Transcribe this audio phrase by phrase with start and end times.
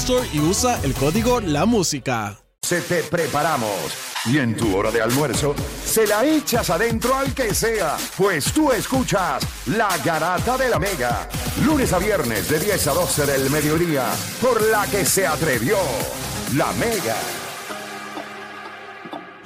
[0.00, 2.36] Store y usa el código La Música.
[2.62, 3.70] Se te preparamos.
[4.26, 8.72] Y en tu hora de almuerzo, se la echas adentro al que sea, pues tú
[8.72, 11.28] escuchas La Garata de la Mega.
[11.64, 14.04] Lunes a viernes de 10 a 12 del mediodía,
[14.40, 15.78] por la que se atrevió
[16.54, 17.16] La Mega.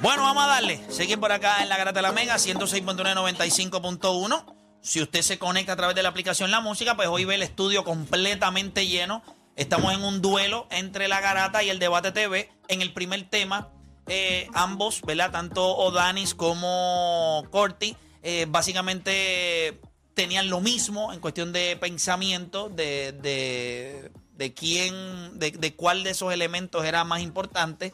[0.01, 0.83] Bueno, vamos a darle.
[0.89, 4.57] Seguimos por acá en la Garata de la Mega, 106.995.1.
[4.81, 7.43] Si usted se conecta a través de la aplicación La Música, pues hoy ve el
[7.43, 9.23] estudio completamente lleno.
[9.55, 12.49] Estamos en un duelo entre la Garata y el Debate TV.
[12.69, 13.69] En el primer tema,
[14.07, 15.31] eh, ambos, ¿verdad?
[15.31, 19.79] Tanto Odanis como Corti, eh, básicamente
[20.13, 26.11] tenían lo mismo en cuestión de pensamiento, de, de, de quién, de, de cuál de
[26.11, 27.93] esos elementos era más importante.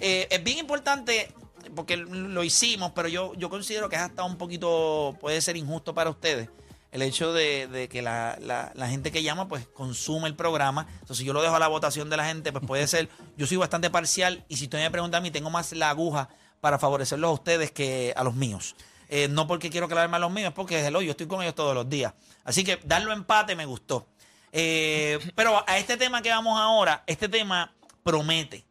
[0.00, 1.34] Eh, es bien importante
[1.74, 5.94] porque lo hicimos, pero yo, yo considero que es hasta un poquito, puede ser injusto
[5.94, 6.48] para ustedes
[6.92, 10.86] el hecho de, que la, la- la gente que llama pues consume el programa.
[10.92, 13.46] Entonces, si yo lo dejo a la votación de la gente, pues puede ser, yo
[13.46, 16.28] soy bastante parcial y si usted me pregunta a mí, tengo más la aguja
[16.60, 18.76] para favorecerlos a ustedes que a los míos.
[19.08, 21.42] Eh, no porque quiero que más a los míos, es porque hello, yo estoy con
[21.42, 22.14] ellos todos los días.
[22.44, 24.06] Así que darlo empate me gustó.
[24.52, 28.64] Eh, pero a este tema que vamos ahora, este tema promete.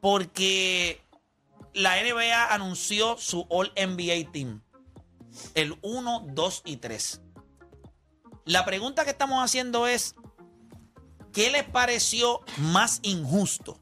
[0.00, 1.00] Porque
[1.72, 4.60] la NBA anunció su All NBA Team.
[5.54, 7.20] El 1, 2 y 3.
[8.44, 10.14] La pregunta que estamos haciendo es,
[11.32, 13.80] ¿qué les pareció más injusto?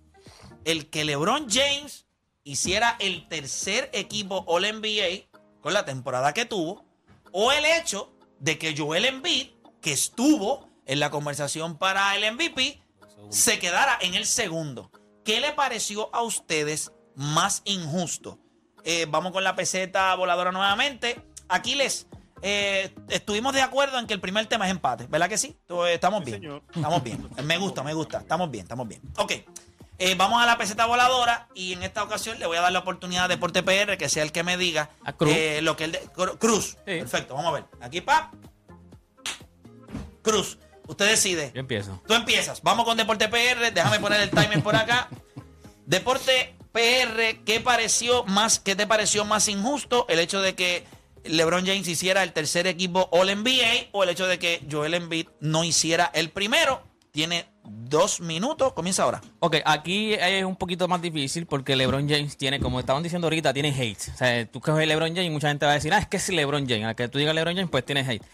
[0.64, 2.06] ¿El que LeBron James
[2.44, 5.28] hiciera el tercer equipo All NBA
[5.60, 6.84] con la temporada que tuvo?
[7.32, 9.48] ¿O el hecho de que Joel Embiid,
[9.80, 12.80] que estuvo en la conversación para el MVP,
[13.30, 14.90] se quedara en el segundo?
[15.24, 18.38] ¿Qué le pareció a ustedes más injusto?
[18.84, 21.31] Eh, vamos con la peseta voladora nuevamente.
[21.54, 22.06] Aquiles,
[22.42, 25.56] eh, estuvimos de acuerdo en que el primer tema es empate, ¿verdad que sí?
[25.68, 26.60] Eh, Estamos bien.
[26.74, 27.28] Estamos bien.
[27.44, 28.18] Me gusta, me gusta.
[28.18, 29.00] Estamos bien, estamos bien.
[29.18, 29.32] Ok.
[29.98, 32.80] Eh, vamos a la peseta voladora y en esta ocasión le voy a dar la
[32.80, 35.32] oportunidad a Deporte PR que sea el que me diga A Cruz.
[35.32, 36.00] eh, lo que él de-
[36.40, 36.76] Cruz.
[36.84, 37.64] Perfecto, vamos a ver.
[37.80, 38.32] Aquí pa.
[40.22, 40.58] Cruz.
[40.88, 41.52] Usted decide.
[41.54, 42.02] Yo empiezo.
[42.06, 42.62] Tú empiezas.
[42.62, 43.70] Vamos con Deporte PR.
[43.72, 45.08] Déjame poner el timer por acá.
[45.86, 50.06] Deporte PR, ¿qué pareció más, qué te pareció más injusto?
[50.08, 50.84] El hecho de que
[51.24, 55.28] LeBron James hiciera el tercer equipo All NBA o el hecho de que Joel Embiid
[55.40, 56.82] no hiciera el primero.
[57.10, 58.72] Tiene dos minutos.
[58.72, 59.20] Comienza ahora.
[59.40, 63.52] Ok, aquí es un poquito más difícil porque LeBron James tiene, como estaban diciendo ahorita,
[63.52, 64.08] tiene hate.
[64.14, 66.16] O sea, tú coges LeBron James y mucha gente va a decir, ah, es que
[66.16, 66.86] es LeBron James.
[66.86, 68.24] A que tú digas LeBron James, pues tienes hate.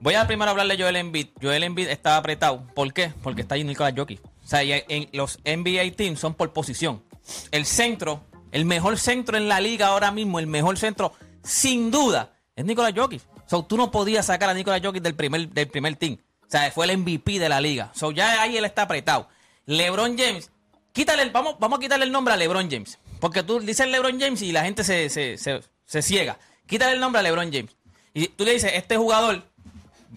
[0.00, 1.28] Voy a primero hablar de Joel Embiid.
[1.40, 2.66] Joel Embiid está apretado.
[2.74, 3.12] ¿Por qué?
[3.22, 4.20] Porque está Nikola Jokic.
[4.22, 7.02] O sea, en los NBA teams son por posición.
[7.50, 12.35] El centro, el mejor centro en la liga ahora mismo, el mejor centro, sin duda,
[12.56, 13.22] es Nikola Jokic.
[13.46, 16.18] So, tú no podías sacar a Nikola Jokic del primer, del primer team.
[16.42, 17.90] O sea, fue el MVP de la liga.
[17.94, 19.28] So, ya ahí él está apretado.
[19.66, 20.50] LeBron James,
[20.92, 22.98] quítale, el- vamos, vamos a quitarle el nombre a LeBron James.
[23.20, 26.38] Porque tú dices LeBron James y la gente se, se, se, se ciega.
[26.66, 27.76] Quítale el nombre a LeBron James.
[28.14, 29.42] Y tú le dices, este jugador,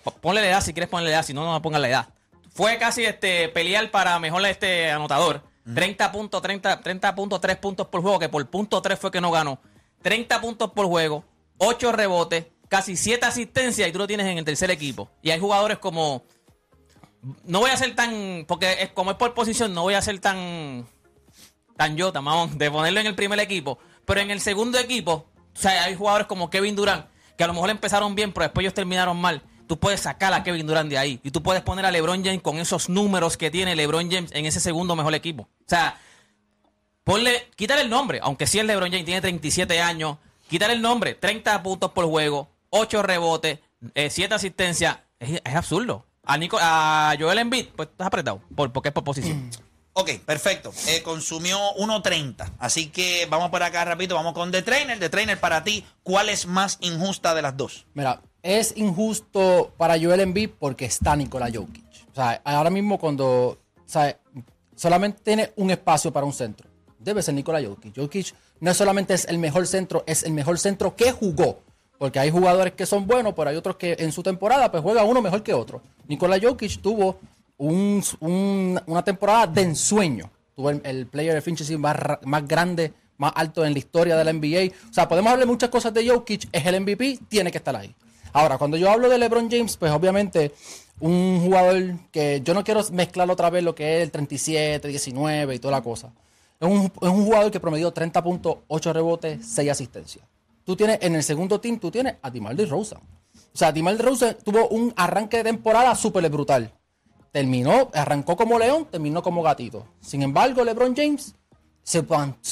[0.04, 2.08] po- ponle la edad si quieres ponerle edad, si no, no pongas la edad.
[2.54, 5.44] Fue casi este pelear para mejor este anotador.
[5.74, 9.60] 30 puntos, 30, 30.3 puntos por juego, que por punto 3 fue que no ganó.
[10.02, 11.24] 30 puntos por juego,
[11.60, 15.10] 8 rebotes, casi 7 asistencias y tú lo tienes en el tercer equipo.
[15.22, 16.24] Y hay jugadores como
[17.46, 20.20] no voy a ser tan, porque es, como es por posición, no voy a ser
[20.20, 20.88] tan,
[21.76, 23.80] tan yo, tan mamón, de ponerlo en el primer equipo.
[24.06, 27.06] Pero en el segundo equipo, o sea, hay jugadores como Kevin Durant,
[27.38, 29.44] que a lo mejor empezaron bien, pero después ellos terminaron mal.
[29.68, 31.20] Tú puedes sacar a Kevin Durant de ahí.
[31.24, 34.46] Y tú puedes poner a LeBron James con esos números que tiene LeBron James en
[34.46, 35.44] ese segundo mejor equipo.
[35.44, 36.00] O sea,
[37.04, 40.18] ponle, quítale el nombre, aunque sí el LeBron James tiene 37 años,
[40.50, 43.60] quítale el nombre, 30 puntos por juego, 8 rebotes,
[43.96, 45.00] 7 asistencias.
[45.20, 46.06] Es, es absurdo.
[46.24, 49.50] A, Nico, a Joel Embiid, pues estás apretado, por, porque es por posición.
[49.94, 50.72] Ok, perfecto.
[50.88, 52.54] Eh, consumió 1.30.
[52.60, 54.16] Así que vamos por acá rapidito.
[54.16, 54.98] Vamos con The Trainer.
[55.00, 57.86] The Trainer, para ti, ¿cuál es más injusta de las dos?
[57.96, 61.84] Mira, es injusto para Joel Embiid porque está Nikola Jokic.
[62.12, 64.18] O sea, ahora mismo cuando o sea,
[64.76, 66.70] solamente tiene un espacio para un centro,
[67.00, 67.96] debe ser Nikola Jokic.
[67.96, 71.60] Jokic no solamente es el mejor centro, es el mejor centro que jugó.
[71.98, 75.04] Porque hay jugadores que son buenos, pero hay otros que en su temporada pues juega
[75.04, 75.82] uno mejor que otro.
[76.08, 77.20] Nikola Jokic tuvo
[77.58, 80.30] un- un- una temporada de ensueño.
[80.56, 84.32] Tuvo el, el player efficiency más, más grande, más alto en la historia de la
[84.32, 84.72] NBA.
[84.90, 87.94] O sea, podemos hablar muchas cosas de Jokic, es el MVP, tiene que estar ahí.
[88.32, 90.54] Ahora, cuando yo hablo de LeBron James, pues obviamente
[91.02, 95.56] un jugador que yo no quiero mezclar otra vez lo que es el 37, 19
[95.56, 96.12] y toda la cosa.
[96.60, 100.26] Es un, es un jugador que promedió 30 puntos, 8 rebotes, 6 asistencias.
[100.64, 103.00] Tú tienes en el segundo team, tú tienes a DeMar DeRozan.
[103.00, 106.74] O sea, DeMar DeRozan tuvo un arranque de temporada súper brutal.
[107.32, 109.86] Terminó, arrancó como león, terminó como gatito.
[110.02, 111.36] Sin embargo, LeBron James
[111.84, 112.04] se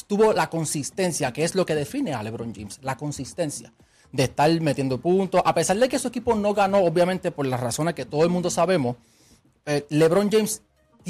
[0.07, 3.73] tuvo la consistencia, que es lo que define a LeBron James, la consistencia
[4.11, 5.41] de estar metiendo puntos.
[5.45, 8.29] A pesar de que su equipo no ganó, obviamente, por las razones que todo el
[8.29, 8.95] mundo sabemos,
[9.65, 10.61] eh, LeBron James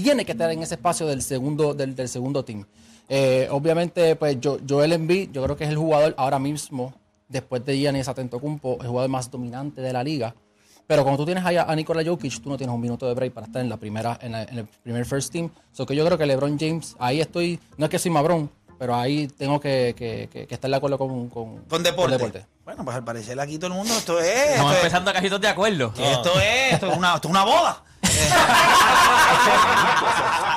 [0.04, 2.66] tiene que estar en ese espacio del segundo, del, del segundo team.
[3.10, 6.94] Eh, obviamente, pues yo, Joel Embiid, yo creo que es el jugador ahora mismo,
[7.28, 10.36] después de Giannis Antetokounmpo, el jugador más dominante de la liga.
[10.86, 13.34] Pero cuando tú tienes ahí a, Nikola Jokic, tú no tienes un minuto de break
[13.34, 15.50] para estar en la primera, en, la- en el primer first team.
[15.74, 18.50] So que yo creo que LeBron James, ahí estoy, no es que soy mabrón,
[18.80, 22.46] pero ahí tengo que, que- que- que estar de acuerdo con, con, Con deporte.
[22.64, 24.28] Bueno, pues al parecer aquí todo el mundo, esto es.
[24.28, 25.94] Estamos esto es- empezando casi todos de acuerdo.
[25.98, 27.84] Esto es, esto es una, esto es una boda.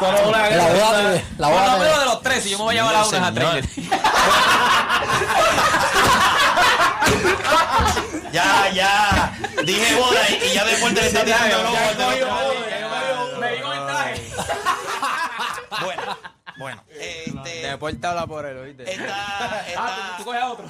[0.00, 0.56] La boda de,
[1.38, 3.04] la Bueno, boda de- pero de los tres, si yo me voy a llevar a
[3.06, 3.64] una a trainer.
[8.32, 9.32] Ya, ya.
[9.64, 13.40] Dije boda y, ya deporte le está tirando el ojo.
[13.40, 14.30] Me digo el traje.
[15.82, 16.16] Bueno,
[16.60, 16.84] bueno.
[16.90, 18.90] Este, Deporte habla por él, ¿oíste?
[18.90, 20.66] está, está, Ah, tú, tú coges a otro.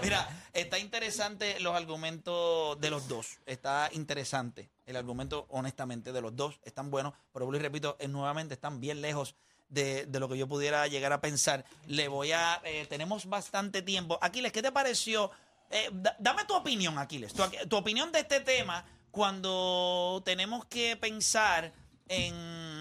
[0.02, 3.38] Mira, está interesante los argumentos de los dos.
[3.46, 6.58] Está interesante el argumento, honestamente, de los dos.
[6.62, 9.34] Están buenos, pero vuelvo y repito, eh, nuevamente están bien lejos
[9.68, 11.64] de, de lo que yo pudiera llegar a pensar.
[11.88, 12.60] Le voy a.
[12.64, 14.18] eh, tenemos bastante tiempo.
[14.22, 15.30] Aquiles, ¿qué te pareció?
[15.70, 17.32] Eh, da- dame tu opinión, Aquiles.
[17.32, 21.72] Tu, tu opinión de este tema cuando tenemos que pensar
[22.08, 22.75] en.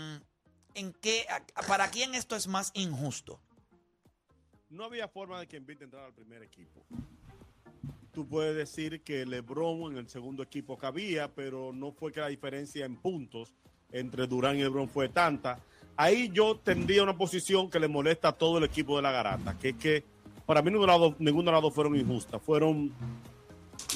[0.76, 1.26] En qué.
[1.68, 3.40] para quién esto es más injusto.
[4.70, 6.86] no había forma de que Embiid entrara al primer equipo.
[8.12, 12.28] Tú puedes decir que LeBron en el segundo equipo cabía, pero no fue que la
[12.28, 13.54] diferencia en puntos
[13.92, 15.60] entre Durán y LeBron fue tanta.
[15.98, 19.58] Ahí yo tendría una posición que le molesta a todo el equipo de la garata,
[19.58, 20.04] que es que
[20.46, 22.94] para mí ninguna de las dos fueron injustas, fueron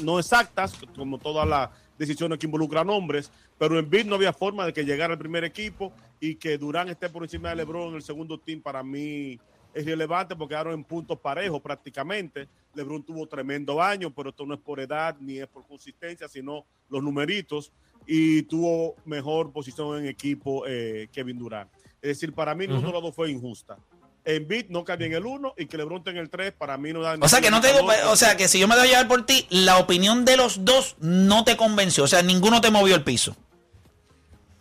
[0.01, 4.65] no exactas, como todas las decisiones que involucran hombres, pero en Bid no había forma
[4.65, 7.95] de que llegara al primer equipo y que Durán esté por encima de LeBron en
[7.95, 9.39] el segundo team para mí
[9.73, 12.47] es relevante porque quedaron en puntos parejos prácticamente.
[12.73, 16.65] LeBron tuvo tremendo año, pero esto no es por edad ni es por consistencia, sino
[16.89, 17.71] los numeritos
[18.05, 21.71] y tuvo mejor posición en equipo eh, Kevin Durant.
[22.01, 23.77] Es decir, para mí ninguno de los dos fue injusta.
[24.25, 26.91] En Bid no cabía en el 1 y que LeBron en el 3, para mí
[26.93, 28.87] no da O sea que no te digo, o sea que si yo me dejo
[28.87, 32.03] llevar por ti, la opinión de los dos no te convenció.
[32.03, 33.35] O sea, ninguno te movió el piso.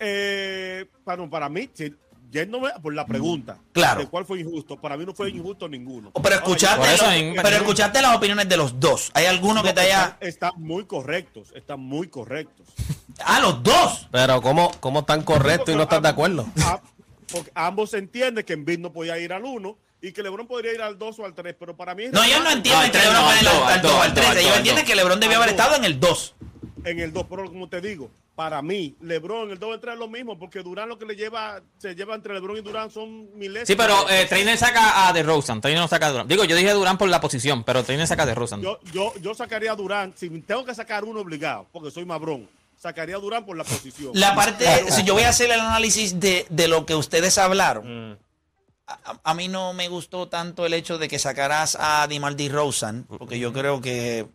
[0.00, 1.92] Eh, para, para mí, si,
[2.30, 4.00] yéndome por la pregunta Claro.
[4.00, 6.12] de cuál fue injusto, para mí no fue injusto ninguno.
[6.22, 9.10] Pero escuchaste, eso lo- pero escuchaste las opiniones de los dos.
[9.14, 10.16] ¿Hay alguno que te haya.
[10.20, 12.66] Están, están muy correctos, están muy correctos.
[13.24, 14.08] Ah, los dos.
[14.12, 16.46] Pero ¿cómo, cómo tan correcto y no estás de acuerdo?
[16.62, 16.80] Ah,
[17.32, 20.80] porque ambos entienden que Embiid no podía ir al 1 y que LeBron podría ir
[20.82, 22.96] al 2 o al 3, pero para mí No, ellos no que al LeBron ir
[22.96, 24.26] al al dos, 2 al al dos, 3.
[24.28, 26.34] al Ellos dos, entienden al que LeBron debió haber estado en el 2.
[26.84, 30.06] en el 2, pero como te digo, para mí, LeBron el 2 entra es lo
[30.06, 33.66] mismo, porque Durán lo que le lleva, se lleva entre LeBron y Durán son miles.
[33.66, 35.60] Sí, pero eh, Trainer saca a DeRozan.
[35.60, 36.28] Trainer no saca a Durán.
[36.28, 38.62] Digo, yo dije Durán por la posición, pero Trainer saca a DeRozan.
[38.62, 42.48] Yo, yo, yo sacaría a Durán, si tengo que sacar uno obligado, porque soy mabrón,
[42.76, 44.12] sacaría a Durán por la posición.
[44.14, 48.12] La parte, si yo voy a hacer el análisis de, de lo que ustedes hablaron,
[48.12, 48.16] Mm.
[48.86, 53.02] a, a mí no me gustó tanto el hecho de que sacaras a Dimar Rosen,
[53.18, 54.28] porque yo creo que,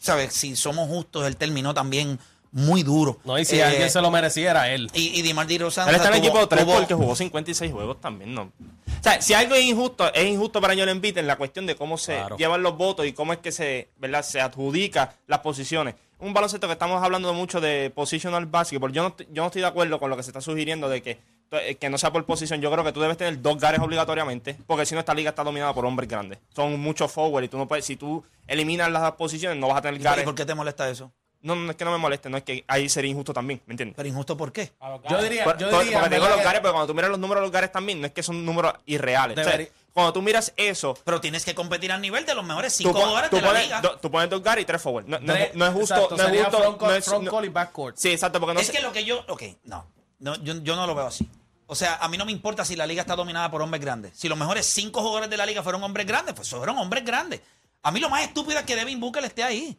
[0.00, 0.34] ¿sabes?
[0.34, 2.20] Si somos justos, él terminó también
[2.52, 3.18] muy duro.
[3.24, 4.90] No, y si Eh, alguien se lo merecía era él.
[4.94, 5.88] Y, y Dimar Rosen.
[5.88, 8.42] Él está en el equipo 3 tuvo- porque jugó 56 juegos también, ¿no?
[8.42, 11.74] O sea, si algo es injusto, es injusto para Joel Embiid en la cuestión de
[11.76, 12.36] cómo se Claro.
[12.36, 14.22] llevan los votos y cómo es que se, ¿verdad?
[14.22, 15.94] se adjudica las posiciones.
[16.18, 18.92] Un baloncesto que estamos hablando mucho de positional basketball.
[18.92, 21.18] Yo no, yo no estoy de acuerdo con lo que se está sugiriendo de que,
[21.52, 22.60] eh, que no sea por posición.
[22.60, 25.42] Yo creo que tú debes tener dos gares obligatoriamente, porque si no esta liga está
[25.44, 26.38] dominada por hombres grandes.
[26.54, 29.82] Son muchos forward y tú no puedes, si tú eliminas las posiciones, no vas a
[29.82, 30.24] tener ¿Y por- y gares.
[30.26, 31.10] por qué te molesta eso?
[31.42, 33.72] No, no es que no me moleste, no es que ahí sería injusto también, ¿me
[33.72, 33.96] entiendes?
[33.96, 34.72] Pero injusto, ¿por qué?
[35.08, 36.94] Yo diría, Por- yo por- diría, porque te digo ¿verdad los gares, pero cuando tú
[36.94, 39.38] miras los números de los gares también, no es que son números irreales.
[39.38, 42.72] O sea, cuando tú miras eso, Pero tienes que competir al nivel de los mejores
[42.74, 43.80] tú, cinco pon- jugadores tú de la pones, liga.
[43.80, 45.06] do- tú pones dos gares y tres forward.
[45.06, 45.94] No, no es- no es justo.
[45.94, 46.58] exacto, no es sería justo.
[46.58, 47.96] front call- no es- front no- call y backcourt.
[47.96, 49.24] Sí, exacto, porque no es sé- que lo que yo.
[49.28, 49.86] Ok, no.
[50.18, 51.26] no yo, yo no lo veo así.
[51.66, 54.12] O sea, a mí no me importa si la liga está dominada por hombres grandes.
[54.14, 57.40] Si los mejores cinco jugadores de la liga fueron hombres grandes, pues fueron hombres grandes.
[57.82, 59.78] A mí lo más estúpido es que Devin Booker esté ahí.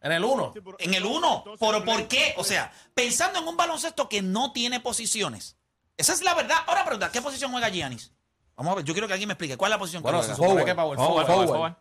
[0.00, 0.52] En el 1.
[0.54, 1.38] Sí, pero- En el uno.
[1.38, 2.34] entonces, ¿Pero por qué?
[2.36, 5.56] O sea, pensando en un baloncesto que no tiene posiciones.
[5.96, 6.56] Esa es la verdad.
[6.66, 8.12] Ahora pregunta, ¿qué posición juega Giannis?
[8.56, 9.56] Vamos a ver, yo quiero que alguien me explique.
[9.56, 10.36] ¿Cuál es la posición Bueno, que juega?
[10.36, 11.26] supone que power forward.
[11.26, 11.48] Forward, Forward.
[11.48, 11.76] forward.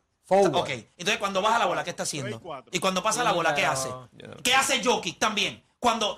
[0.52, 0.56] Forward.
[0.56, 2.42] Ok, entonces cuando baja la bola, ¿qué está haciendo?
[2.72, 3.90] Y cuando pasa la bola, ¿qué hace?
[4.44, 5.64] ¿Qué hace Jokic también?
[5.80, 6.18] Cuando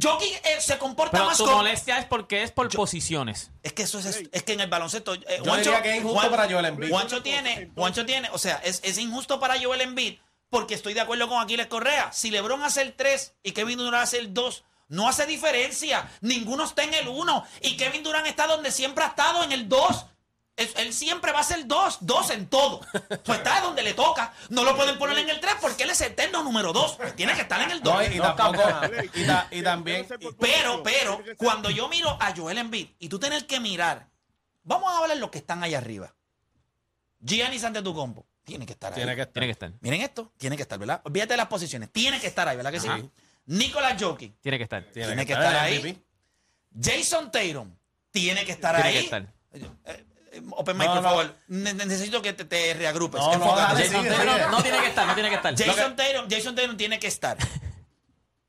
[0.00, 1.56] Jokic eh, se comporta Pero más tu como...
[1.56, 3.50] molestia es porque es por posiciones.
[3.62, 5.14] Es que eso es, es que en el baloncesto.
[5.14, 6.90] eh, Yo diría que es injusto para Joel Embiid.
[6.90, 10.18] Juancho tiene, Juancho tiene, o sea, es, es injusto para Joel Embiid
[10.52, 12.12] porque estoy de acuerdo con Aquiles Correa.
[12.12, 16.10] Si LeBron hace el 3 y Kevin Durant hace el 2, no hace diferencia.
[16.20, 19.66] Ninguno está en el 1 y Kevin Durant está donde siempre ha estado, en el
[19.66, 20.04] 2.
[20.54, 22.82] Es- Él siempre va a ser 2, 2 en todo.
[23.24, 24.34] Pues está donde le toca.
[24.50, 26.98] No lo pueden poner en el 3 porque él es eterno número 2.
[27.16, 27.94] Tiene que estar en el 2.
[27.94, 28.62] No, y, tampoco.
[29.14, 30.06] y, ta- y también.
[30.38, 34.10] Pero, pero, cuando yo miro a Joel Embiid y tú tener que mirar,
[34.64, 36.14] vamos a hablar los que están allá arriba.
[37.20, 38.96] Giannis Antetokounmpo tiene que estar ahí.
[38.96, 39.32] Tiene que estar.
[39.32, 39.72] Tiene que estar.
[39.80, 41.00] Miren esto, tiene que estar, ¿verdad?
[41.04, 42.88] Olvídate de las posiciones, tiene que estar ahí, ¿verdad que sí?
[43.46, 44.84] Nicolás Jokic Tiene que estar.
[44.92, 45.78] tiene que estar ahí.
[45.80, 46.02] MVP.
[46.80, 47.74] Jason Tatum
[48.10, 48.94] tiene que estar Tiene ahí.
[48.98, 49.22] que estar.
[49.52, 49.66] Eh,
[50.32, 51.08] eh, Open mic, No, por no.
[51.08, 51.36] favor.
[51.48, 53.20] Ne- necesito que te, te reagrupes.
[53.20, 53.60] No, no, Enfócate.
[53.74, 54.50] dale, Jason sigue, Tatum- sigue.
[54.50, 55.54] No, tiene que estar, no tiene que estar.
[55.58, 57.36] Jason Tatum, Jason Tatum tiene que estar.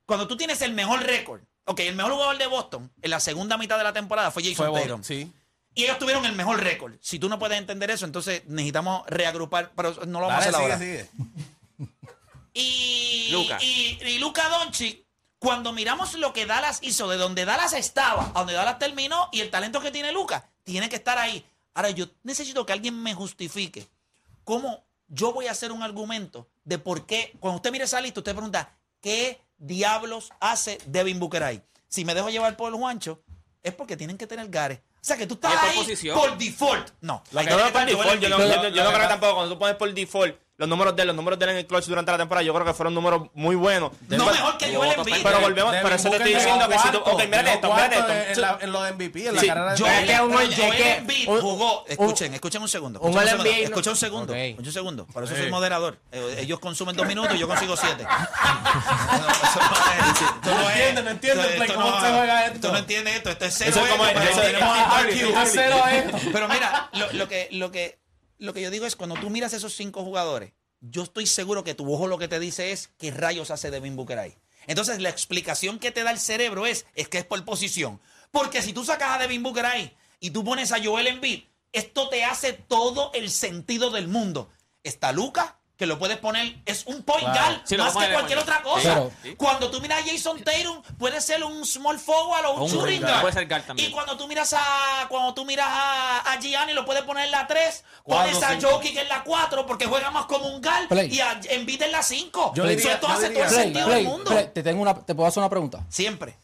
[0.06, 3.56] Cuando tú tienes el mejor récord, ok, el mejor jugador de Boston en la segunda
[3.58, 5.02] mitad de la temporada fue Jason Fue Tatum.
[5.02, 5.32] Sí.
[5.74, 6.94] Y ellos tuvieron el mejor récord.
[7.00, 10.58] Si tú no puedes entender eso, entonces necesitamos reagrupar, pero no lo vamos Dale, a
[10.58, 10.78] hacer ahora.
[10.78, 11.10] sigue.
[12.52, 13.58] Y, Luka.
[13.60, 15.04] y, y Luka Doncic,
[15.38, 19.40] cuando miramos lo que Dallas hizo, de donde Dallas estaba, a donde Dallas terminó y
[19.40, 21.44] el talento que tiene Luka, tiene que estar ahí.
[21.74, 23.88] Ahora, yo necesito que alguien me justifique
[24.44, 28.20] cómo yo voy a hacer un argumento de por qué, cuando usted mire esa lista,
[28.20, 31.62] usted pregunta, ¿qué diablos hace Devin Booker ahí?
[31.88, 33.20] Si me dejo llevar por el Juancho,
[33.62, 34.78] es porque tienen que tener gares.
[35.04, 36.18] O sea, que tú estás ahí posición.
[36.18, 36.88] por default.
[37.02, 37.22] No.
[37.30, 39.52] Lo que no por default, yo no, yo no- yo no creo que tampoco cuando
[39.52, 41.86] tú pones por default los números de él, los números de él en el clutch
[41.86, 43.90] durante la temporada, yo creo que fueron números muy buenos.
[44.08, 45.16] No mejor que Joel Embiid.
[45.24, 46.98] Pero volvemos, Devin pero eso te estoy diciendo que si tú.
[46.98, 48.12] Ok, mírate esto, mírate esto.
[48.12, 50.54] En, la- en lo de MVP, en la carrera de Joel, Es que un- es
[50.54, 51.84] que un- jugó.
[51.88, 53.00] Escuchen, escuchen un segundo.
[53.00, 53.64] un Escuchen un, segundo.
[53.64, 54.32] Escuchen un segundo.
[54.32, 54.38] Ok.
[54.38, 55.06] escuchen un segundo.
[55.08, 55.98] Por eso soy moderador.
[56.12, 58.06] Eh, Ellos consumen dos minutos y yo consigo siete.
[59.14, 59.74] No, eso no
[62.74, 63.30] no entiendes esto.
[63.30, 63.70] Esto es cero.
[63.70, 66.18] Eso es como- esto, pero tenemos cero esto.
[66.32, 67.98] Pero mira, lo, lo que, lo, que,
[68.38, 71.74] lo que yo digo es cuando tú miras esos cinco jugadores, yo estoy seguro que
[71.74, 74.36] tu ojo lo que te dice es qué rayos hace Devin Booker ahí.
[74.66, 78.00] Entonces la explicación que te da el cerebro es, es que es por posición.
[78.30, 82.08] Porque si tú sacas a Devin Booker ahí y tú pones a Joel Embiid, esto
[82.08, 84.50] te hace todo el sentido del mundo.
[84.82, 87.40] Está Luca, que lo puedes poner, es un point Claro.
[87.54, 89.08] guard Sí, lo más que cualquier otra cosa.
[89.22, 92.64] Pero- Cuando tú miras a Jason Tatum, puede ser un small forward o un, O
[92.64, 93.20] un shooting guard, guard.
[93.22, 93.88] puede ser guard también.
[93.88, 97.32] Y cuando tú miras a cuando tú miras a, a Gianni lo puedes poner en
[97.32, 98.70] la 3, Cuatro, pones a cinco.
[98.74, 101.12] Jokic en la 4 porque juega más como un guard Play.
[101.12, 102.52] y a Embiid en la 5.
[102.54, 104.30] Yo diría- esto yo hace diría- todo el Play, sentido Play, del mundo.
[104.30, 105.84] Play, te, tengo una, te puedo hacer una pregunta.
[105.88, 106.38] Siempre.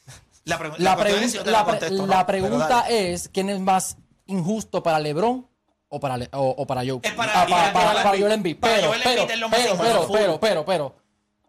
[0.44, 2.26] La, pre- La, cuestión pregun- es si yo te la pre- contesto, la ¿no?
[2.26, 3.96] pregunta es: ¿quién es más
[4.26, 5.46] injusto para LeBron
[5.90, 6.82] o para, Le- o, o para?
[6.82, 8.56] Es para- Ah, para, para para- Joel Embiid.
[8.60, 10.94] Pero, pero, pero, pero, pero, pero,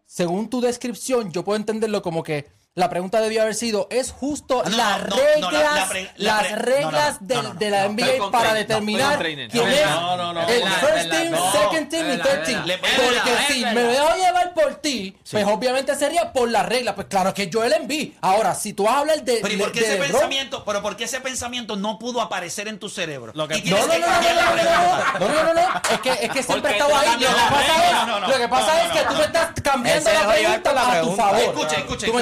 [0.04, 4.62] según tu descripción, yo puedo entenderlo como que la pregunta debió haber sido: ¿es justo
[4.64, 11.88] las reglas, las reglas de, la NBA para determinar quién es el first team, second
[11.90, 12.62] team y third team?
[12.64, 16.94] Porque si me dejo llevar por ti, pues obviamente sería por las reglas.
[16.94, 18.12] Pues claro que Joel Embiid.
[18.22, 19.40] Ahora, si tú hablar de.
[19.42, 22.78] Pero ¿y por qué ese pensamiento, pero por qué ese pensamiento no pudo aparecer en
[22.78, 23.32] tu cerebro?
[23.34, 25.60] Lo que- y No, no, no, no, no,
[25.90, 27.20] es que, es que siempre he estado ahí.
[27.20, 28.28] Lo que pasa es, No, no, no.
[28.28, 31.40] lo que tú me estás cambiando la pregunta a tu favor.
[31.40, 32.12] Escucha, escucha, Tú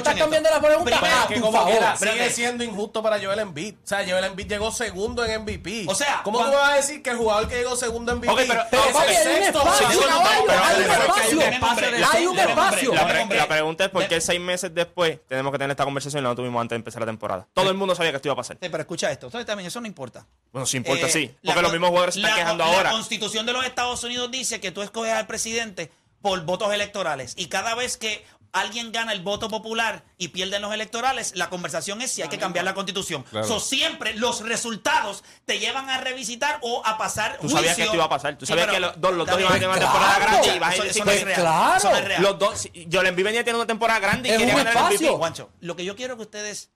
[0.42, 1.70] cambiando la pregunta Primero, a que como favor.
[1.70, 3.74] quiera, sigue siendo injusto para Joel Embiid.
[3.84, 5.84] O sea, Joel Embiid llegó segundo en MVP.
[5.88, 8.18] O sea, ¿cómo cuando- tú vas a decir que el jugador que llegó segundo en
[8.18, 10.02] MVP Ok, pero- Pero es el hay un sexto hay un
[10.46, 11.38] pero- espacio.
[11.38, 12.94] Déjame Hay un hombre, espacio.
[12.94, 16.24] La, la pregunta es por qué seis meses después tenemos que tener esta conversación y
[16.24, 17.46] no la tuvimos antes de empezar la temporada.
[17.54, 18.56] Todo el mundo sabía que esto iba a pasar.
[18.60, 19.26] Sí, pero escucha esto.
[19.26, 20.26] Entonces también eso no importa.
[20.52, 21.34] Bueno, sí importa, Eh, sí.
[21.42, 22.90] la Porque los mismos jugadores se están la- quejando La ahora.
[22.92, 25.90] constitución de los Estados Unidos dice que tú escoges al presidente
[26.22, 27.34] por votos electorales.
[27.36, 32.02] Y cada vez que alguien gana el voto popular y pierden los electorales, la conversación
[32.02, 33.22] es si hay que cambiar la constitución.
[33.24, 33.46] Claro.
[33.46, 37.94] So, siempre los resultados te llevan a revisitar o a pasar Tú sabías que esto
[37.94, 38.36] iba a pasar.
[38.36, 40.78] Tú sabías que los dos, los dos iban a tener una temporada grande y vas
[40.80, 41.40] a decir eso no es que- real.
[41.40, 41.76] claro.
[41.76, 42.22] Eso no es real.
[42.22, 44.94] Los dos, Embiid venía teniendo una temporada grande y Es quería un ganar el MVP.
[44.94, 45.18] espacio.
[45.18, 46.70] Juancho, lo que yo quiero que ustedes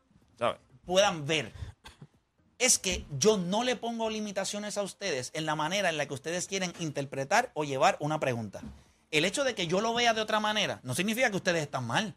[0.86, 1.52] puedan ver
[2.58, 6.14] es que yo no le pongo limitaciones a ustedes en la manera en la que
[6.14, 8.60] ustedes quieren interpretar o llevar una pregunta.
[9.16, 11.86] El hecho de que yo lo vea de otra manera no significa que ustedes están
[11.86, 12.16] mal,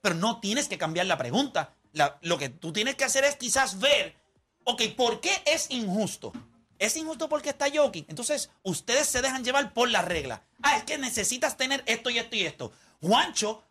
[0.00, 1.74] pero no tienes que cambiar la pregunta.
[1.92, 4.16] La- lo que tú tienes que hacer es quizás ver,
[4.64, 6.32] ok, ¿por qué es injusto?
[6.78, 8.08] Es injusto porque está Jokic.
[8.08, 10.42] Entonces, ustedes se dejan llevar por la regla.
[10.62, 12.72] Ah, es que necesitas tener esto y esto y esto.
[13.02, 13.64] Juancho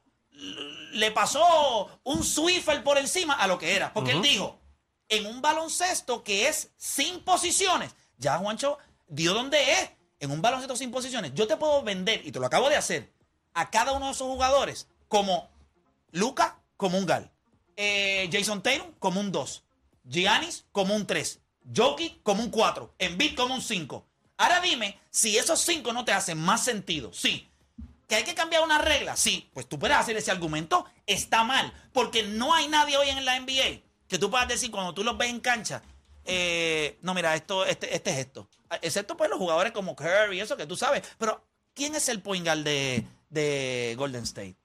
[0.92, 3.94] le pasó un Swiffer por encima a lo que era.
[3.94, 4.60] Porque él dijo,
[5.10, 9.90] en un baloncesto que es sin posiciones, ya Juancho dio donde es.
[10.20, 13.12] En un baloncesto sin posiciones, yo te puedo vender, y te lo acabo de hacer,
[13.54, 15.50] a cada uno de esos jugadores como
[16.12, 17.32] Luca como un gal,
[17.76, 19.64] eh, Jason Tatum como un 2,
[20.06, 21.40] Giannis como un 3,
[21.76, 24.06] Jokic como un 4, Embiid como un 5.
[24.38, 27.12] Ahora dime si esos 5 no te hacen más sentido.
[27.14, 27.50] Sí,
[28.08, 31.74] que hay que cambiar una regla, sí, pues tú puedes hacer ese argumento, está mal,
[31.94, 35.18] porque no hay nadie hoy en la NBA que tú puedas decir cuando tú los
[35.18, 35.84] ves en cancha,
[36.28, 38.48] eh, no, mira, esto, este, este es esto.
[38.82, 41.02] Excepto pues los jugadores como Curry, eso que tú sabes.
[41.18, 41.44] Pero,
[41.74, 44.56] ¿quién es el point guard de, de Golden State?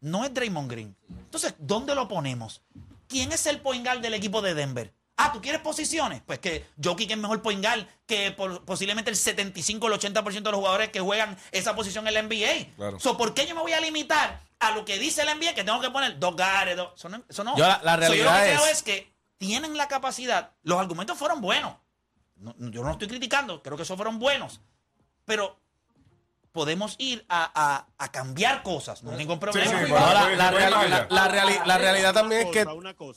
[0.00, 0.96] No es Draymond Green.
[1.08, 2.62] Entonces, ¿dónde lo ponemos?
[3.08, 4.92] ¿Quién es el point guard del equipo de Denver?
[5.16, 6.22] Ah, ¿tú quieres posiciones?
[6.26, 10.32] Pues que Jokic es mejor point guard que por- posiblemente el 75 o el 80%
[10.42, 12.74] de los jugadores que juegan esa posición en la NBA.
[12.76, 12.98] Claro.
[13.00, 15.62] So, ¿Por qué yo me voy a limitar a lo que dice la NBA que
[15.64, 16.76] tengo que poner dos guards?
[16.76, 17.22] dos- Eso no.
[17.28, 17.56] eso no.
[17.56, 20.52] Yo la- la So, yo lo realidad que creo es- es que tienen la capacidad.
[20.62, 21.74] Los argumentos fueron buenos.
[22.36, 24.60] No- yo no estoy criticando, creo que esos fueron buenos.
[25.24, 25.60] Pero
[26.52, 29.68] podemos ir a, a- a cambiar cosas, no hay ningún problema.
[29.68, 32.64] sí, No, la, la la- la reali- la realidad también es que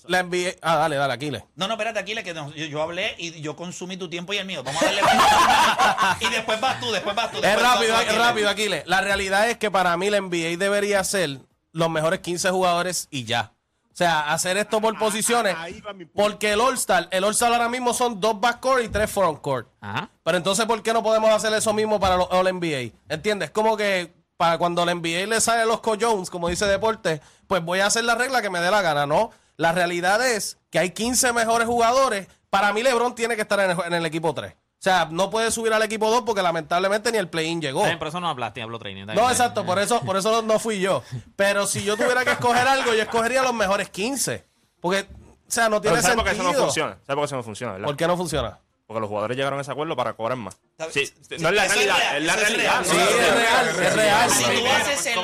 [0.07, 0.55] la NBA.
[0.63, 1.43] Ah, dale, dale, Aquiles.
[1.55, 4.37] No, no, espérate, Aquiles, que no- yo, yo hablé y yo consumí tu tiempo y
[4.37, 4.63] el mío.
[4.63, 5.01] Vamos a darle.
[6.21, 7.37] y después vas tú, después vas tú.
[7.37, 8.17] Es rápido, tú, es Aquiles.
[8.25, 8.83] rápido, Aquiles.
[8.87, 11.39] La realidad es que para mí la NBA debería ser
[11.73, 13.53] los mejores 15 jugadores y ya.
[13.97, 15.57] O sea, hacer esto por posiciones.
[15.95, 16.11] mi punto.
[16.13, 19.69] Porque el All-Star, el All-Star ahora mismo son dos backcourt y tres frontcourt.
[19.81, 20.11] Ajá.
[20.21, 22.91] Pero entonces, ¿por qué no podemos hacer eso mismo para los All-NBA?
[23.09, 23.49] ¿Entiendes?
[23.49, 27.79] Como que para cuando la NBA le sale los co-Jones, como dice Deporte, pues voy
[27.79, 29.31] a hacer la regla que me dé la gana, ¿no?
[29.55, 32.27] La realidad es que hay 15 mejores jugadores.
[32.51, 34.53] Para mí, LeBron tiene que estar en el, en el equipo 3.
[34.79, 37.81] O sea, no puede subir al equipo 2 porque lamentablemente ni el play-in llegó.
[37.83, 39.07] Pero eso no hablaste, habló training.
[39.07, 41.01] No, exacto, por eso, por eso no fui yo.
[41.35, 44.45] Pero si yo tuviera que escoger algo, yo escogería los mejores 15.
[44.79, 45.05] Porque, o
[45.47, 46.51] sea, no tiene Pero ¿sabes por qué sentido.
[46.51, 46.91] eso no funciona?
[46.91, 47.87] ¿Sabes por qué eso no funciona, verdad?
[47.87, 48.59] ¿Por qué no funciona?
[48.87, 50.57] Porque los jugadores llegaron a ese acuerdo para cobrar más.
[50.91, 52.57] Sí, sí, no es la realidad, real, es la realidad.
[52.57, 52.85] real.
[52.85, 54.31] Sí, es real, es real.
[54.31, 55.15] Si tú haces el.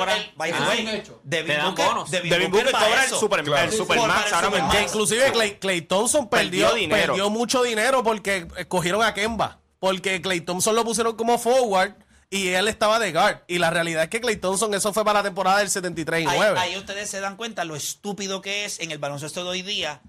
[1.24, 3.18] Devin Booker, cobra el eso.
[3.20, 3.70] super, Claro.
[3.70, 4.66] el Supermax ahora mismo.
[4.66, 4.76] Supermax.
[4.76, 7.06] Que inclusive Clay, Clay Thompson perdió, Perdió dinero.
[7.14, 9.60] perdió mucho dinero porque eh, cogieron a Kemba.
[9.78, 11.94] Porque Clay Thompson lo pusieron como forward
[12.30, 13.42] y él estaba de guard.
[13.48, 16.26] Y la realidad es que Clay Thompson, eso fue para la temporada del 73 y
[16.26, 16.58] Ahí, 9.
[16.58, 20.00] ahí ustedes se dan cuenta lo estúpido que es en el baloncesto de hoy día.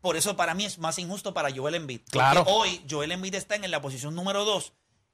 [0.00, 2.00] Por eso para mí es más injusto para Joel Embiid.
[2.00, 2.44] Porque Claro.
[2.46, 4.72] hoy Joel Embiid está en la posición número 2.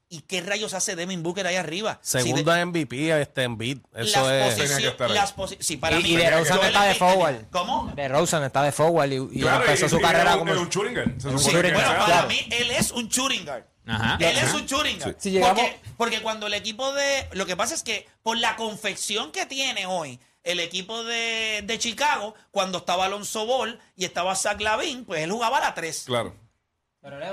[0.09, 1.99] ¿Y qué rayos hace Devin Booker ahí arriba?
[2.01, 3.79] Si Segundo de- MVP este en beat.
[3.93, 4.69] Eso las es.
[4.71, 6.09] Tenía que las posi- sí, para Y- mí.
[6.11, 7.35] y DeRozan Joel está de Embiid- forward.
[7.51, 7.91] ¿Cómo?
[7.93, 10.51] De Rosen está de forward y, y Claro, empezó y- su y carrera era como...
[10.53, 11.11] era un shooting guard.
[11.19, 12.27] Sí, bueno, para claro.
[12.29, 13.63] mí él es un shooting guard.
[13.85, 14.17] Ajá.
[14.21, 15.15] Él es un shooting guard.
[15.19, 17.27] Si llegamos- porque, porque cuando el equipo de.
[17.33, 21.77] Lo que pasa es que por la confección que tiene hoy el equipo de, de
[21.79, 26.03] Chicago, cuando estaba Alonso Ball y estaba Zach Lavin, pues él jugaba a la 3.
[26.05, 26.33] Claro.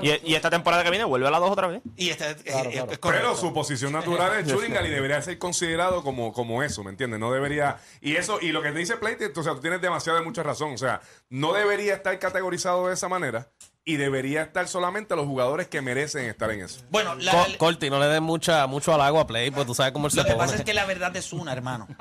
[0.01, 1.81] Y, y esta temporada que viene vuelve a la 2 otra vez.
[1.97, 2.91] Y este es- Claro, es- claro.
[2.93, 3.27] es correcto.
[3.27, 6.91] Pero su posición natural es shooting guard y debería ser considerado como, como eso, ¿me
[6.91, 7.19] entiendes?
[7.19, 7.77] No debería.
[7.99, 10.73] Y eso, y lo que dice Plate, o sea, tú tienes demasiada mucha razón.
[10.73, 13.49] O sea, no debería estar categorizado de esa manera
[13.87, 16.81] y debería estar solamente los jugadores que merecen estar en eso.
[16.89, 19.93] Bueno, la- Co- Corti, no le des mucha, mucho halago a Play, pues tú sabes
[19.93, 20.39] cómo él se lo que pone.
[20.43, 21.87] pasa es que la verdad es una, hermano.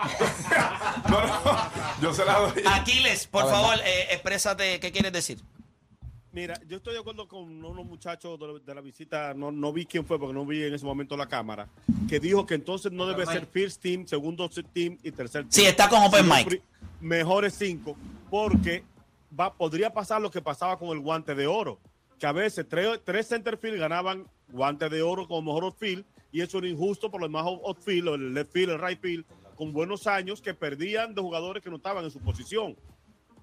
[1.11, 1.41] No, no,
[2.01, 2.63] yo se la doy.
[2.67, 5.39] Aquiles, por favor, eh, exprésate qué quieres decir.
[6.33, 9.73] Mira, yo estoy de acuerdo con unos muchachos de la, de la visita, no, no
[9.73, 11.69] vi quién fue porque no vi en ese momento la cámara,
[12.09, 15.51] que dijo que entonces no debe ser first team, segundo team y tercer team.
[15.53, 16.63] Sí, está con Open Mic.
[17.01, 17.95] Mejores cinco,
[18.31, 18.83] porque
[19.59, 21.81] podría pasar lo que pasaba con el guante de oro,
[22.19, 26.59] que a veces tres, tres centerfield ganaban guante de oro como mejor outfield y eso
[26.59, 30.41] era injusto por los demás outfield, el left field, el right field, con buenos años
[30.41, 32.77] que perdían de jugadores que no estaban en su posición.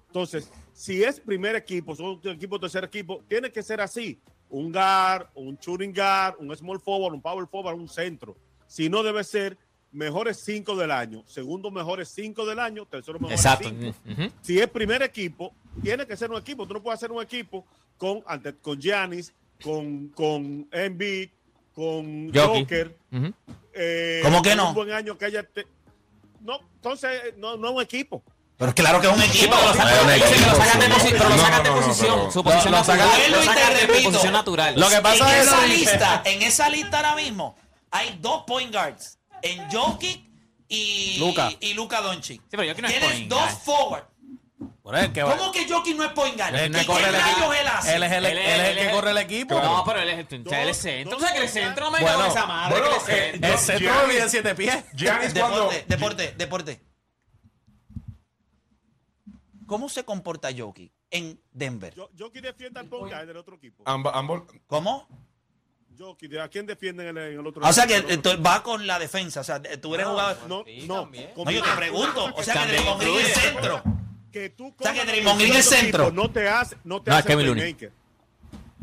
[0.08, 4.20] Entonces, si es primer equipo, son equipo, tercer equipo, tiene que ser así.
[4.50, 8.36] Un guard, un shooting guard, un small forward, un power forward, un centro.
[8.66, 9.56] Si no debe ser
[9.92, 13.68] mejores cinco del año, segundo mejores cinco del año, tercero mejores Exacto.
[13.70, 13.94] cinco.
[14.10, 14.32] Ujú.
[14.40, 15.52] Si es primer equipo,
[15.82, 16.66] tiene que ser un equipo.
[16.66, 17.64] Tú no puedes hacer un equipo
[17.96, 21.28] con ante- con Giannis, con, con Embiid,
[21.74, 22.32] con.
[22.34, 22.96] Joker.
[23.74, 24.68] Eh, ¿Cómo que no?
[24.70, 25.42] Un buen año que haya.
[25.42, 25.66] te-
[26.40, 28.22] No, entonces no, no es un equipo.
[28.58, 29.54] Pero claro que es un equipo.
[29.54, 32.32] Lo sacan- de pero lo sacan posición.
[32.32, 33.08] Su natural.
[33.28, 34.10] Vuelvo y te repito.
[34.76, 37.56] Lo que pasa en es esa que- lista, en esa lista ahora mismo,
[37.90, 39.18] hay dos point guards.
[39.42, 40.24] En Jokic
[40.68, 41.50] y Luka.
[41.60, 42.40] y Luka Doncic.
[42.42, 43.58] Sí, pero Jokic no es Tienes point dos guard.
[43.62, 44.04] forward.
[44.94, 46.54] Es que ¿Cómo que Jokic no es point guard?
[46.54, 47.40] él ¿Qué, que corre qué el equipo.
[47.40, 47.94] rayos él hace?
[47.96, 49.54] Él es el, Él es- él es el él que corre el equipo.
[49.60, 51.16] No, pero él es, el- o sea, él es centro.
[51.16, 52.80] O sea, que el centro no me Bueno, esa madre.
[52.80, 53.46] bueno, que el eh, centro.
[53.46, 54.84] El Giannis- centro mide siete pies.
[54.94, 55.68] Giannis cuando...
[55.70, 56.80] Deporte, deporte, deporte.
[59.66, 61.94] ¿Cómo se comporta Jokic en Denver?
[61.94, 63.82] Yo, Jokic defiende al point guard del otro equipo.
[63.86, 65.08] Amba- ambos- ¿Cómo?
[66.42, 68.86] ¿A quién defienden en el, en el otro Ah, O sea que eh, va con
[68.86, 69.40] la defensa.
[69.40, 70.36] O sea, tú eres jugador.
[70.48, 71.10] No, no.
[71.36, 72.32] No, yo te pregunto.
[72.34, 73.82] O sea que Draymond Green es centro.
[74.32, 76.10] que tú sea, que Draymond Green el es centro.
[76.10, 77.74] No te hace, no te No, es hace Kevin Looney.
[77.74, 77.92] playmaker.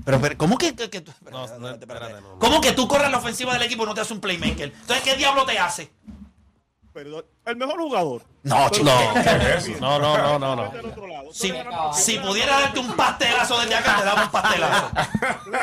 [0.06, 2.06] Pero, pero, ¿cómo que, que- que tú- No, espérate, no, espérate, espérate.
[2.06, 2.40] espérate, no, no.
[2.40, 4.72] ¿Cómo que tú corres la ofensiva del equipo y no te hace un playmaker?
[4.74, 5.92] Entonces, ¿qué diablo te hace?
[6.94, 8.24] Perdón, el mejor jugador.
[8.44, 8.90] No, chico.
[9.80, 10.72] No, no, no, no, no.
[11.32, 11.54] Si,
[11.94, 14.92] si pudiera darte un pastelazo desde acá, te damos un pastelazo.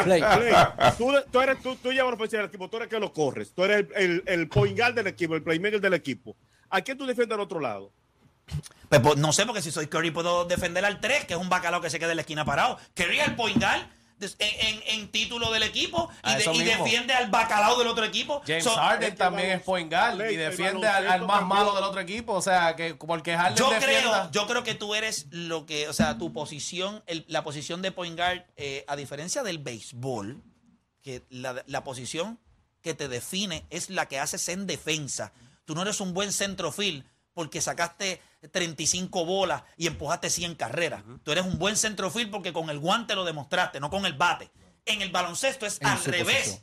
[0.04, 0.22] Play.
[0.22, 0.54] Play.
[0.96, 3.12] Tú, tú eres, tú, tú llevas la ofensiva del equipo, tú eres el que lo
[3.12, 6.36] corres, tú eres el, el, el point guard del equipo, el playmaker del equipo.
[6.70, 7.92] ¿A quién tú defiendes al otro lado?
[8.88, 11.48] Pues, pues, no sé, porque si soy Curry puedo defender al 3, que es un
[11.48, 12.78] bacalao que se queda en la esquina parado.
[12.94, 13.82] Curry es el point guard
[14.20, 18.42] en, en- en título del equipo y, de- defiende al bacalao del otro equipo.
[18.46, 22.32] James So, Harden también es point guard y defiende al, más malo del otro equipo.
[22.32, 24.28] O sea, que porque Harden yo defienda...
[24.28, 27.82] creo, yo creo que tú eres lo que, o sea, tu posición, el- la posición
[27.82, 30.42] de point guard, eh, a diferencia del béisbol,
[31.02, 32.38] que la, la posición
[32.82, 35.32] que te define es la que haces en defensa.
[35.64, 37.04] Tú no eres un buen centrofield
[37.36, 41.02] porque sacaste 35 bolas y empujaste 100 carreras.
[41.22, 44.50] Tú eres un buen centrofield porque con el guante lo demostraste, no con el bate.
[44.86, 46.62] En el baloncesto es En al revés.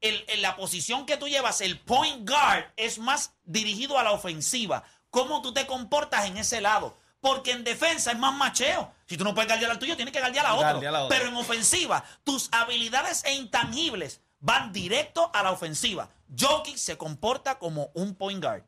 [0.00, 4.10] El- en la posición que tú llevas, el point guard, es más dirigido a la
[4.10, 4.82] ofensiva.
[5.08, 6.98] ¿Cómo tú te comportas en ese lado?
[7.20, 8.92] Porque en defensa es más macheo.
[9.06, 10.68] Si tú no puedes guardiar al tuyo, tienes que guardiar a otro.
[10.72, 11.16] Guardiar a otro.
[11.16, 16.10] Pero en ofensiva, tus habilidades e intangibles van directo a la ofensiva.
[16.36, 18.64] Jokic se comporta como un point guard.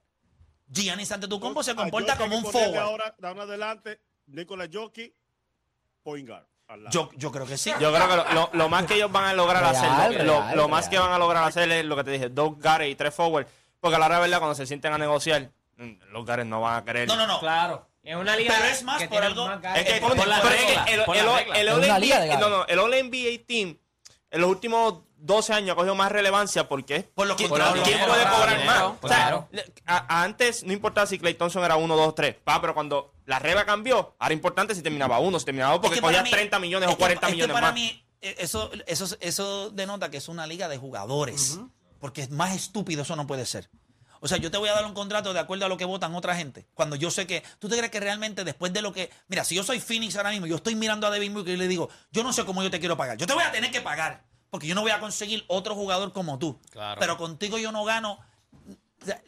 [0.70, 2.76] Giannis Antetokounmpo se comporta como un forward.
[2.76, 5.12] Ahora, de ahora adelante, Nicolas Jokic,
[6.02, 6.44] point guard.
[6.90, 7.70] Yo, yo creo que sí.
[7.80, 10.38] Yo creo que lo, lo- lo más que ellos van a lograr Real, hacer, lo,
[10.42, 12.90] real, lo más que van a lograr hacer es lo que te dije, dos gares
[12.90, 13.46] y tres forward.
[13.80, 16.60] Porque a la hora de verdad, cuando se sienten a negociar, mm, los gares no
[16.60, 17.08] van a querer.
[17.08, 17.40] No, no, no.
[17.40, 17.88] Claro.
[18.02, 20.40] Es una liga Pero es más que por tiene algo- más Es que, por la
[20.40, 20.98] regla, el,
[22.38, 23.78] no, no, el All-NBA Team
[24.30, 27.80] en los últimos 12 años ha cogido más relevancia porque Por los ¿quién, contratos.
[27.82, 28.82] quién puede cobrar dinero, más?
[29.02, 29.48] O sea, claro.
[29.50, 33.12] le- a- antes no importaba si Clay Thompson era 1, 2, 3, pa, pero cuando
[33.26, 36.14] la regla cambió, ahora importante si terminaba uno, si terminaba dos, porque Es que para
[36.18, 37.74] cogía mí- 30 millones es o que- 40 es que millones para más.
[37.74, 41.58] mí, eh, eso, eso, eso denota que es una liga de jugadores.
[42.00, 43.68] Porque es más estúpido eso no puede ser.
[44.20, 46.14] O sea, yo te voy a dar un contrato de acuerdo a lo que votan
[46.14, 46.66] otra gente.
[46.74, 47.42] Cuando yo sé que.
[47.58, 49.10] ¿Tú te crees que realmente después de lo que.
[49.28, 51.66] Mira, si yo soy Phoenix ahora mismo, yo estoy mirando a Devin Booker y le
[51.68, 53.16] digo, yo no sé cómo yo te quiero pagar.
[53.16, 54.24] Yo te voy a tener que pagar.
[54.50, 56.58] Porque yo no voy a conseguir otro jugador como tú.
[56.70, 56.98] Claro.
[57.00, 58.18] Pero contigo yo no gano.
[59.02, 59.20] O sea,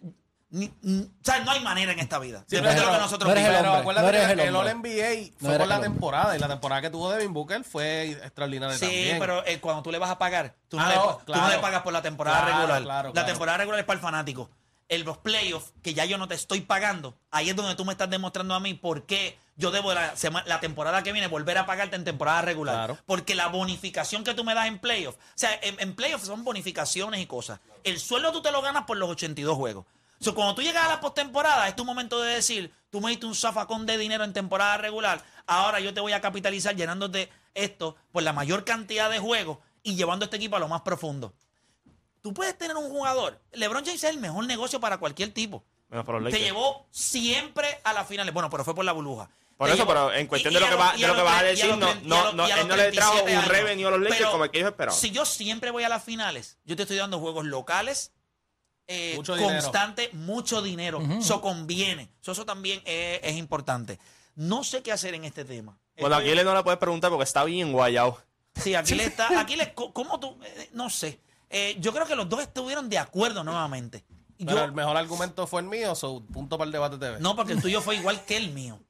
[0.52, 2.40] ni- ni- o sea, no hay manera en esta vida.
[2.48, 3.56] Sí, Después de lo pero- que nosotros no eres el.
[3.56, 4.56] Pero acuérdate no eres que el.
[4.56, 8.86] All-NBA fue por la temporada y la temporada que tuvo Devin Booker fue extraordinaria Sí,
[8.86, 9.18] también.
[9.20, 11.24] pero eh, cuando tú le vas a pagar, tú no, Ah, le, no, tú no
[11.38, 11.48] claro.
[11.54, 12.82] le pagas por la temporada Claro, regular.
[12.82, 13.26] claro, La claro.
[13.28, 14.50] temporada regular es para el fanático.
[14.88, 17.92] El, los playoffs, que ya yo no te estoy pagando, ahí es donde tú me
[17.92, 21.94] estás demostrando a mí por qué yo debo la, temporada que viene volver a pagarte
[21.94, 22.74] en temporada regular.
[22.74, 22.98] Claro.
[23.06, 26.42] Porque la bonificación que tú me das en playoffs, o sea, en, en playoffs son
[26.42, 27.60] bonificaciones y cosas.
[27.84, 29.84] El sueldo tú te lo ganas por los 82 juegos.
[30.20, 33.10] O sea, cuando tú llegas a la postemporada, es tu momento de decir, tú me
[33.10, 37.30] diste un zafacón de dinero en temporada regular, ahora yo te voy a capitalizar llenándote
[37.54, 41.32] esto por la mayor cantidad de juegos y llevando este equipo a lo más profundo.
[42.22, 45.64] Tú puedes tener un jugador, LeBron James es el mejor negocio para cualquier tipo.
[46.30, 48.32] Te llevó siempre a las finales.
[48.32, 49.28] Bueno, pero fue por la burbuja.
[49.60, 51.12] Por Te eso, pero en cuestión y- de lo que a va- los- de lo
[51.12, 52.92] y que vas a decir, no- no- a los- no- y a él no le
[52.92, 53.48] trajo 37 un años.
[53.48, 54.98] revenue a los Lakers Pero como el que ellos esperaban.
[54.98, 58.12] Si yo siempre voy a las finales, yo te estoy dando juegos locales,
[58.88, 59.52] eh, Mucho dinero.
[59.60, 61.02] constante, mucho dinero.
[61.18, 62.10] Eso conviene.
[62.22, 63.98] So, eso también es, es importante.
[64.34, 65.78] No sé qué hacer en este tema.
[65.98, 68.18] Bueno, Estoy- aquí le no le puedes preguntar porque está bien guayado.
[68.54, 69.38] Sí, aquí le está.
[69.38, 69.74] Aquí le.
[69.74, 70.38] ¿Cómo tú?
[70.42, 71.20] eh, no sé.
[71.50, 74.06] Eh, yo creo que los dos estuvieron de acuerdo nuevamente.
[74.38, 77.18] Pero yo- el mejor argumento fue el mío, so, punto para el debate TV.
[77.20, 78.80] no, porque el tuyo fue igual que el mío.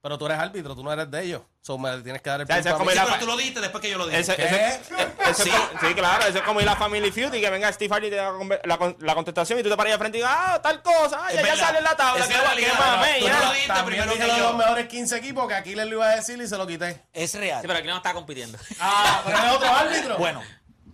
[0.00, 1.42] Pero tú eres árbitro, tú no eres de ellos.
[1.60, 2.90] So, me tienes que dar el punto a mí.
[2.92, 4.20] Sí, pero tú lo dijiste después que yo lo dije.
[4.20, 4.44] Ese- ¿Qué?
[4.44, 4.80] ese-
[5.28, 5.50] ese- Sí.
[5.80, 8.10] sí, claro, eso es como ir a Family Feud y que venga Steve Hardy y
[8.10, 10.20] te da la, la, con- la contestación y tú te paras ahí al frente y
[10.20, 11.66] digas, ah, tal cosa, ah, Es ya, ya verdad.
[11.66, 12.78] sale en la tabla, Esa que es la que realidad.
[12.96, 13.32] mame, Tú ya.
[13.32, 14.42] no lo dijiste También primero dije que los yo.
[14.44, 17.04] dos mejores 15 equipos que aquí les lo iba a decir y se lo quité.
[17.12, 17.60] Es real.
[17.60, 18.56] Sí, pero aquí no está compitiendo.
[18.80, 20.16] Ah, pero es otro árbitro.
[20.16, 20.42] Bueno,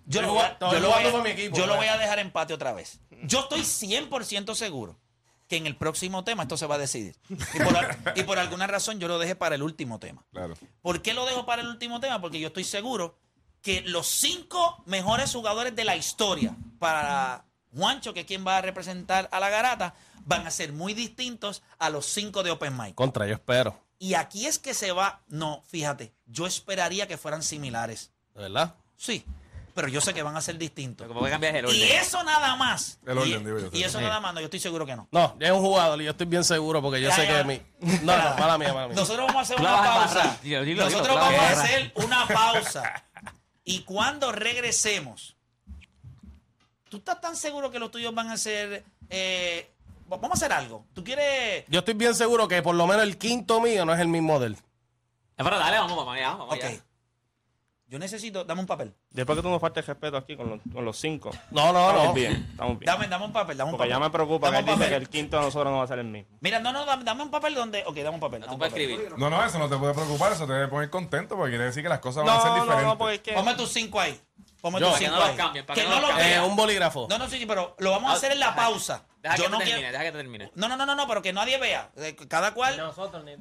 [0.07, 1.67] yo, Estoy lo voy, a- jugando- yo lo voy jugando a- por mi equipo, yo
[1.67, 3.01] lo voy a dejar empate otra vez.
[3.23, 4.99] Yo estoy 100% seguro
[5.49, 7.17] que en el próximo tema esto se va a decidir.
[7.29, 10.25] Y por, al- y por alguna razón yo lo dejé para el último tema.
[10.33, 10.55] Claro.
[10.83, 12.21] ¿Por qué lo dejo para el último tema?
[12.21, 13.19] Porque yo estoy seguro
[13.63, 18.61] que los cinco mejores jugadores de la historia para Juancho, que es quien va a
[18.63, 19.95] representar a la garata,
[20.27, 22.95] van a ser muy distintos a los cinco de Open Mic.
[22.95, 23.79] Contra, yo espero.
[23.99, 25.23] Y aquí es que se va.
[25.29, 28.11] No, fíjate, yo esperaría que fueran similares.
[28.35, 28.75] ¿De verdad?
[28.97, 29.25] Sí,
[29.75, 31.07] pero yo sé que van a ser distintos.
[31.09, 31.77] Como que cambiar el orden.
[31.79, 32.99] Y eso nada más.
[33.07, 33.83] El orden, y, digo yo, y sí.
[33.85, 35.09] eso nada más, no, yo estoy seguro que no.
[35.11, 37.39] No, ya es un jugador y yo estoy bien seguro porque yo Ya, sé ya.
[37.39, 37.61] que mi.
[38.03, 38.97] No, no, mala mía, mala mía.
[38.97, 40.19] Nosotros vamos a hacer una pausa.
[40.21, 40.41] embarrar.
[40.43, 43.05] Dilo, dilo, Nosotros dilo, vamos a hacer una pausa.
[43.65, 45.37] Y cuando regresemos,
[46.89, 48.85] ¿tú estás tan seguro que los tuyos van a ser...
[49.11, 49.71] eh,
[50.09, 50.87] vamos a hacer algo.
[50.95, 51.65] ¿Tú quieres...?
[51.69, 54.39] Yo estoy bien seguro que por lo menos el quinto mío no es el mismo
[54.39, 54.55] de él.
[54.55, 56.63] Eh, Pero dale, vamos, vamos allá, vamos Ok.
[56.65, 56.85] allá.
[57.95, 58.43] Yo necesito...
[58.43, 58.93] Dame un papel.
[59.11, 61.31] Después que tú nos faltes respeto aquí con los, con los cinco.
[61.53, 62.13] No, no, Estamos no.
[62.13, 62.87] bien, estamos bien.
[62.93, 64.03] Dame, dame un papel, dame un Porque papel.
[64.03, 65.87] ya me preocupa que Dame él dice que el quinto de nosotros no va a
[65.87, 66.37] ser el mismo.
[66.41, 67.85] Mira, no, no, dame, dame un papel donde...
[67.87, 68.41] Ok, dame un papel.
[68.41, 68.91] No, dame tú un puedes papel.
[68.91, 69.17] escribir.
[69.17, 71.85] No, no, eso no te puede preocupar, eso te debe poner contento porque quiere decir
[71.85, 72.87] que las cosas van a ser No, no, diferentes.
[72.89, 73.33] no, porque es que...
[73.33, 74.21] Ponme tus cinco ahí.
[74.65, 74.87] Ponme Yo.
[74.87, 75.37] tus Para que cinco no los ahí.
[75.37, 77.07] cambien, para que que no no lo los Eh, un bolígrafo.
[77.11, 79.05] No, no, sí, sí, pero lo vamos a hacer en la pausa.
[79.23, 80.51] Deja Yo que no te quiero- termine, deja que te termine.
[80.55, 81.91] No, no, no, no, no, pero que nadie vea.
[81.99, 82.79] Eh, Cada cual.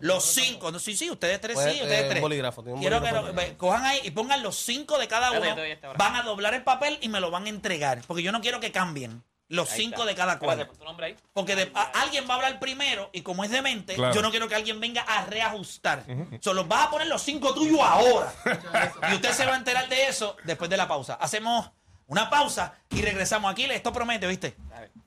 [0.02, 0.70] los cinco.
[0.70, 2.22] No, sí, sí, ustedes tres Pues, sí, ustedes eh, un tres.
[2.22, 5.08] bolígrafo, tiene un Quiero bolígrafo que lo- ve, cojan ahí y pongan los cinco de
[5.08, 5.66] cada Espérate, uno.
[5.70, 5.98] yo te doy ahora.
[5.98, 8.02] Van a doblar el papel y me lo van a entregar.
[8.06, 9.24] Porque yo no quiero que cambien.
[9.54, 10.06] Los Ahí cinco está.
[10.08, 10.54] de cada cual.
[10.60, 11.16] Espérate, pon tu nombre ahí.
[11.32, 14.12] Porque de- a- alguien va a hablar primero y como es demente, Claro.
[14.16, 16.04] yo no quiero que alguien venga a reajustar.
[16.40, 18.34] Solo vas a poner los cinco tuyos ahora.
[19.12, 21.14] y usted se va a enterar de eso después de la pausa.
[21.22, 21.70] Hacemos
[22.08, 23.66] una pausa y regresamos aquí.
[23.66, 24.56] Esto promete, ¿viste?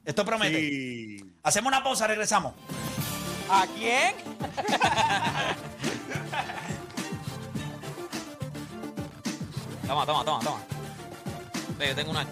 [0.04, 0.60] Esto promete.
[0.60, 1.24] Sí.
[1.42, 2.54] Hacemos una pausa, regresamos.
[3.50, 4.14] ¿A quién?
[9.86, 10.58] toma, toma, toma, toma.
[11.78, 12.26] Ve, Yo tengo una